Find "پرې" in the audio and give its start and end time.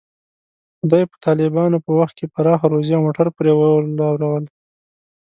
3.37-3.51